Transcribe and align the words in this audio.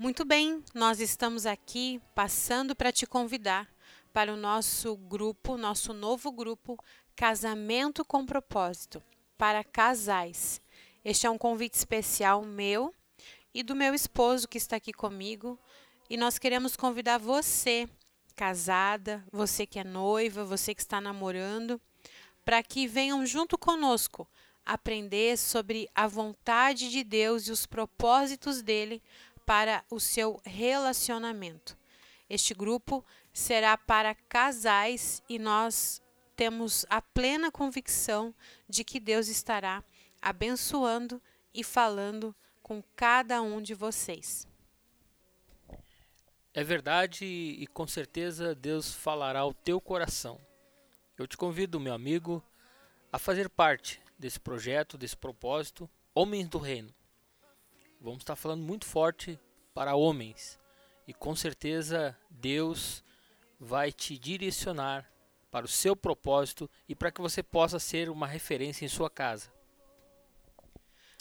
Muito 0.00 0.24
bem, 0.24 0.62
nós 0.72 1.00
estamos 1.00 1.44
aqui 1.44 2.00
passando 2.14 2.76
para 2.76 2.92
te 2.92 3.04
convidar 3.04 3.68
para 4.12 4.32
o 4.32 4.36
nosso 4.36 4.96
grupo, 4.96 5.56
nosso 5.56 5.92
novo 5.92 6.30
grupo 6.30 6.78
Casamento 7.16 8.04
com 8.04 8.24
Propósito, 8.24 9.02
para 9.36 9.64
casais. 9.64 10.62
Este 11.04 11.26
é 11.26 11.30
um 11.30 11.36
convite 11.36 11.74
especial 11.74 12.44
meu 12.44 12.94
e 13.52 13.64
do 13.64 13.74
meu 13.74 13.92
esposo 13.92 14.46
que 14.46 14.56
está 14.56 14.76
aqui 14.76 14.92
comigo, 14.92 15.58
e 16.08 16.16
nós 16.16 16.38
queremos 16.38 16.76
convidar 16.76 17.18
você, 17.18 17.88
casada, 18.36 19.26
você 19.32 19.66
que 19.66 19.80
é 19.80 19.84
noiva, 19.84 20.44
você 20.44 20.76
que 20.76 20.80
está 20.80 21.00
namorando, 21.00 21.80
para 22.44 22.62
que 22.62 22.86
venham 22.86 23.26
junto 23.26 23.58
conosco 23.58 24.28
aprender 24.68 25.38
sobre 25.38 25.88
a 25.94 26.06
vontade 26.06 26.90
de 26.90 27.02
Deus 27.02 27.48
e 27.48 27.50
os 27.50 27.64
propósitos 27.64 28.60
dele 28.60 29.02
para 29.48 29.82
o 29.90 29.98
seu 29.98 30.38
relacionamento. 30.44 31.74
Este 32.28 32.52
grupo 32.52 33.02
será 33.32 33.78
para 33.78 34.14
casais 34.14 35.22
e 35.26 35.38
nós 35.38 36.02
temos 36.36 36.84
a 36.90 37.00
plena 37.00 37.50
convicção 37.50 38.34
de 38.68 38.84
que 38.84 39.00
Deus 39.00 39.26
estará 39.26 39.82
abençoando 40.20 41.18
e 41.54 41.64
falando 41.64 42.36
com 42.62 42.82
cada 42.94 43.40
um 43.40 43.62
de 43.62 43.72
vocês. 43.72 44.46
É 46.52 46.62
verdade 46.62 47.24
e 47.24 47.66
com 47.68 47.86
certeza 47.86 48.54
Deus 48.54 48.92
falará 48.92 49.40
ao 49.40 49.54
teu 49.54 49.80
coração. 49.80 50.38
Eu 51.16 51.26
te 51.26 51.38
convido, 51.38 51.80
meu 51.80 51.94
amigo, 51.94 52.44
a 53.10 53.18
fazer 53.18 53.48
parte 53.48 53.98
desse 54.18 54.38
projeto, 54.38 54.98
desse 54.98 55.16
propósito, 55.16 55.88
Homens 56.14 56.48
do 56.48 56.58
Reino 56.58 56.97
vamos 58.00 58.20
estar 58.20 58.36
falando 58.36 58.62
muito 58.62 58.86
forte 58.86 59.38
para 59.74 59.96
homens. 59.96 60.58
E 61.06 61.12
com 61.12 61.34
certeza 61.34 62.16
Deus 62.30 63.02
vai 63.58 63.90
te 63.90 64.18
direcionar 64.18 65.10
para 65.50 65.64
o 65.64 65.68
seu 65.68 65.96
propósito 65.96 66.70
e 66.88 66.94
para 66.94 67.10
que 67.10 67.20
você 67.20 67.42
possa 67.42 67.78
ser 67.78 68.08
uma 68.08 68.26
referência 68.26 68.84
em 68.84 68.88
sua 68.88 69.08
casa. 69.08 69.52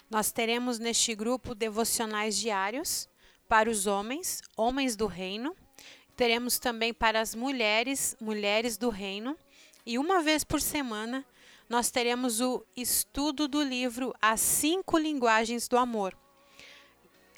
Nós 0.09 0.31
teremos 0.31 0.79
neste 0.79 1.15
grupo 1.15 1.55
devocionais 1.55 2.37
diários 2.37 3.09
para 3.47 3.69
os 3.69 3.87
homens, 3.87 4.41
homens 4.55 4.95
do 4.95 5.07
reino. 5.07 5.55
Teremos 6.15 6.59
também 6.59 6.93
para 6.93 7.21
as 7.21 7.35
mulheres, 7.35 8.15
mulheres 8.19 8.77
do 8.77 8.89
reino. 8.89 9.37
E 9.85 9.97
uma 9.97 10.21
vez 10.21 10.43
por 10.43 10.61
semana 10.61 11.25
nós 11.69 11.89
teremos 11.91 12.39
o 12.39 12.65
estudo 12.75 13.47
do 13.47 13.61
livro 13.61 14.13
As 14.21 14.39
Cinco 14.39 14.97
Linguagens 14.97 15.67
do 15.67 15.77
Amor 15.77 16.17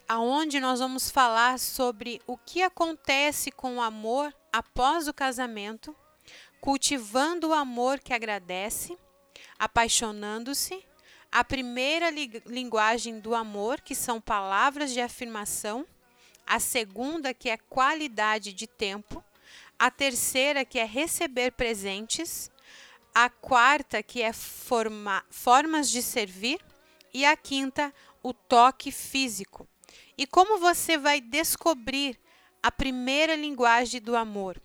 aonde 0.10 0.60
nós 0.60 0.80
vamos 0.80 1.12
falar 1.12 1.60
sobre 1.60 2.20
o 2.26 2.36
que 2.36 2.64
acontece 2.64 3.52
com 3.52 3.76
o 3.76 3.82
amor 3.82 4.36
após 4.52 5.08
o 5.08 5.14
casamento, 5.14 5.96
cultivando 6.60 7.50
o 7.50 7.54
amor 7.54 8.00
que 8.00 8.12
agradece, 8.12 8.98
apaixonando-se, 9.60 10.84
a 11.32 11.44
primeira 11.44 12.10
li 12.10 12.42
linguagem 12.48 13.20
do 13.20 13.36
amor, 13.36 13.82
que 13.82 13.94
são 13.94 14.20
palavras 14.20 14.92
de 14.92 15.00
afirmação, 15.00 15.86
a 16.48 16.60
segunda, 16.60 17.32
que 17.32 17.48
é 17.48 17.58
qualidade 17.58 18.52
de 18.52 18.66
tempo, 18.66 19.24
a 19.78 19.92
terceira, 19.92 20.66
que 20.66 20.80
é 20.80 20.86
receber 20.86 21.52
presentes, 21.52 22.50
a 23.14 23.30
quarta, 23.30 24.02
que 24.02 24.24
é 24.24 24.34
forma, 24.34 25.24
formas 25.30 25.88
de 25.88 26.02
servir, 26.02 26.60
e 27.14 27.24
a 27.26 27.38
quinta, 27.38 27.94
o 28.24 28.34
toque 28.34 28.92
físico. 28.92 29.68
E 30.20 30.28
como 30.28 30.60
você 30.60 30.98
vai 30.98 31.22
descobrir 31.22 32.20
a 32.62 32.70
primeira 32.70 33.38
linguagem 33.38 34.02
do 34.02 34.18
amor? 34.18 34.62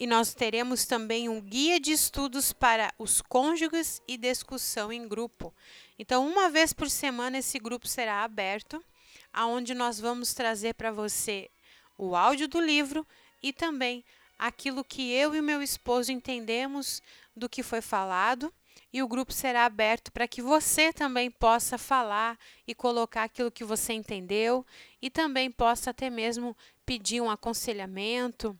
E 0.00 0.04
nós 0.04 0.34
teremos 0.34 0.84
também 0.84 1.28
um 1.28 1.40
guia 1.40 1.78
de 1.78 1.92
estudos 1.92 2.52
para 2.52 2.92
os 2.98 3.22
cônjuges 3.22 4.02
e 4.08 4.16
discussão 4.16 4.92
em 4.92 5.06
grupo. 5.06 5.54
Então, 5.96 6.26
uma 6.26 6.50
vez 6.50 6.72
por 6.72 6.90
semana 6.90 7.38
esse 7.38 7.56
grupo 7.60 7.86
será 7.86 8.24
aberto, 8.24 8.84
aonde 9.32 9.74
nós 9.74 10.00
vamos 10.00 10.34
trazer 10.34 10.74
para 10.74 10.90
você 10.90 11.48
o 11.96 12.16
áudio 12.16 12.48
do 12.48 12.60
livro 12.60 13.06
e 13.40 13.52
também 13.52 14.04
aquilo 14.36 14.82
que 14.82 15.12
eu 15.12 15.36
e 15.36 15.40
meu 15.40 15.62
esposo 15.62 16.10
entendemos 16.10 17.00
do 17.36 17.48
que 17.48 17.62
foi 17.62 17.80
falado 17.80 18.52
e 18.92 19.02
o 19.02 19.08
grupo 19.08 19.32
será 19.32 19.64
aberto 19.64 20.10
para 20.10 20.26
que 20.26 20.42
você 20.42 20.92
também 20.92 21.30
possa 21.30 21.78
falar 21.78 22.38
e 22.66 22.74
colocar 22.74 23.24
aquilo 23.24 23.50
que 23.50 23.64
você 23.64 23.92
entendeu 23.92 24.66
e 25.00 25.08
também 25.08 25.50
possa 25.50 25.90
até 25.90 26.10
mesmo 26.10 26.56
pedir 26.84 27.20
um 27.20 27.30
aconselhamento. 27.30 28.58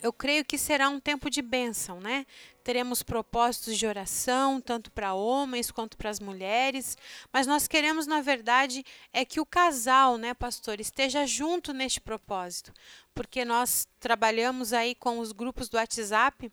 Eu 0.00 0.12
creio 0.12 0.44
que 0.44 0.56
será 0.56 0.88
um 0.88 1.00
tempo 1.00 1.28
de 1.28 1.42
bênção, 1.42 2.00
né? 2.00 2.24
Teremos 2.62 3.02
propósitos 3.02 3.76
de 3.76 3.84
oração, 3.84 4.60
tanto 4.60 4.92
para 4.92 5.12
homens 5.12 5.72
quanto 5.72 5.96
para 5.96 6.08
as 6.08 6.20
mulheres, 6.20 6.96
mas 7.32 7.48
nós 7.48 7.66
queremos, 7.66 8.06
na 8.06 8.20
verdade, 8.20 8.84
é 9.12 9.24
que 9.24 9.40
o 9.40 9.46
casal, 9.46 10.16
né, 10.16 10.34
pastor, 10.34 10.80
esteja 10.80 11.26
junto 11.26 11.72
neste 11.72 12.00
propósito, 12.00 12.72
porque 13.12 13.44
nós 13.44 13.88
trabalhamos 13.98 14.72
aí 14.72 14.94
com 14.94 15.18
os 15.18 15.32
grupos 15.32 15.68
do 15.68 15.76
WhatsApp 15.76 16.50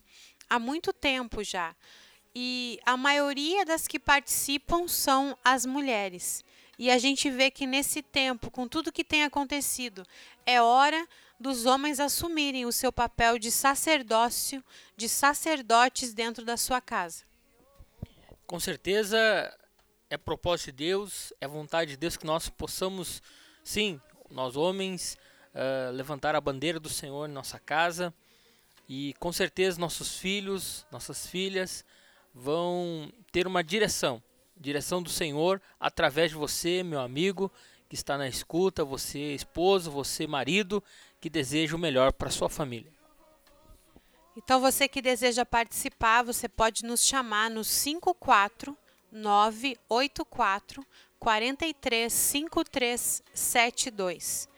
há 0.48 0.58
muito 0.58 0.92
tempo 0.92 1.44
já 1.44 1.74
e 2.34 2.78
a 2.84 2.96
maioria 2.96 3.64
das 3.64 3.86
que 3.86 3.98
participam 3.98 4.86
são 4.86 5.36
as 5.44 5.66
mulheres. 5.66 6.44
E 6.78 6.90
a 6.90 6.98
gente 6.98 7.28
vê 7.30 7.50
que 7.50 7.66
nesse 7.66 8.02
tempo, 8.02 8.50
com 8.50 8.66
tudo 8.66 8.92
que 8.92 9.04
tem 9.04 9.24
acontecido, 9.24 10.06
é 10.46 10.62
hora 10.62 11.06
dos 11.38 11.66
homens 11.66 12.00
assumirem 12.00 12.64
o 12.66 12.72
seu 12.72 12.92
papel 12.92 13.38
de 13.38 13.50
sacerdócio, 13.50 14.64
de 14.96 15.08
sacerdotes 15.08 16.14
dentro 16.14 16.44
da 16.44 16.56
sua 16.56 16.80
casa. 16.80 17.24
Com 18.46 18.58
certeza 18.58 19.18
é 20.08 20.16
propósito 20.16 20.66
de 20.66 20.84
Deus, 20.84 21.32
é 21.40 21.46
vontade 21.46 21.92
de 21.92 21.96
Deus 21.96 22.16
que 22.16 22.26
nós 22.26 22.48
possamos, 22.48 23.22
sim, 23.62 24.00
nós 24.30 24.56
homens, 24.56 25.18
uh, 25.54 25.92
levantar 25.92 26.34
a 26.34 26.40
bandeira 26.40 26.80
do 26.80 26.88
Senhor 26.88 27.28
em 27.28 27.32
nossa 27.32 27.58
casa 27.58 28.12
e 28.88 29.14
com 29.20 29.32
certeza 29.32 29.78
nossos 29.78 30.18
filhos, 30.18 30.86
nossas 30.90 31.26
filhas, 31.26 31.84
vão 32.34 33.12
ter 33.32 33.46
uma 33.46 33.62
direção, 33.62 34.22
direção 34.56 35.02
do 35.02 35.10
Senhor 35.10 35.60
através 35.78 36.30
de 36.30 36.36
você, 36.36 36.82
meu 36.82 37.00
amigo, 37.00 37.52
que 37.88 37.94
está 37.94 38.16
na 38.16 38.26
escuta, 38.28 38.82
você 38.84 39.34
esposo, 39.34 39.90
você 39.90 40.26
marido, 40.26 40.82
que 41.20 41.28
deseja 41.28 41.76
o 41.76 41.78
melhor 41.78 42.10
para 42.12 42.30
sua 42.30 42.48
família. 42.48 42.90
Então 44.36 44.60
você 44.60 44.86
que 44.88 45.02
deseja 45.02 45.44
participar, 45.44 46.22
você 46.22 46.48
pode 46.48 46.84
nos 46.84 47.04
chamar 47.04 47.50
no 47.50 47.64
54 47.64 48.78
984 49.12 50.86
43 51.18 52.12
5372 52.12 54.48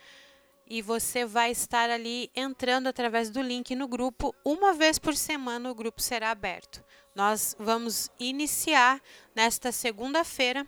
e 0.75 0.81
você 0.81 1.27
vai 1.27 1.50
estar 1.50 1.91
ali 1.91 2.31
entrando 2.34 2.87
através 2.87 3.28
do 3.28 3.43
link 3.43 3.75
no 3.75 3.87
grupo. 3.87 4.34
Uma 4.43 4.72
vez 4.72 4.99
por 4.99 5.15
semana 5.15 5.71
o 5.71 5.75
grupo 5.75 6.00
será 6.00 6.31
aberto. 6.31 6.83
Nós 7.15 7.55
vamos 7.59 8.11
iniciar 8.19 9.00
nesta 9.34 9.71
segunda-feira, 9.71 10.67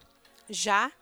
já 0.49 0.93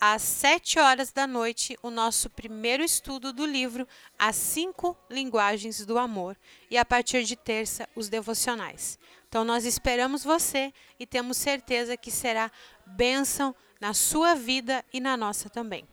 às 0.00 0.22
7 0.22 0.80
horas 0.80 1.12
da 1.12 1.28
noite, 1.28 1.78
o 1.80 1.88
nosso 1.88 2.28
primeiro 2.28 2.82
estudo 2.82 3.32
do 3.32 3.46
livro 3.46 3.86
As 4.18 4.34
Cinco 4.34 4.96
Linguagens 5.08 5.86
do 5.86 5.96
Amor 5.96 6.36
e 6.68 6.76
a 6.76 6.84
partir 6.84 7.22
de 7.22 7.36
terça, 7.36 7.88
os 7.94 8.08
devocionais. 8.08 8.98
Então, 9.28 9.44
nós 9.44 9.64
esperamos 9.64 10.24
você 10.24 10.74
e 10.98 11.06
temos 11.06 11.36
certeza 11.36 11.96
que 11.96 12.10
será 12.10 12.50
bênção 12.84 13.54
na 13.80 13.94
sua 13.94 14.34
vida 14.34 14.84
e 14.92 14.98
na 14.98 15.16
nossa 15.16 15.48
também. 15.48 15.86